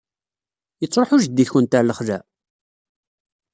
Yettṛuḥu 0.81 1.17
jeddi-tkent 1.23 1.75
ɣer 1.75 1.83
lexla? 1.85 2.19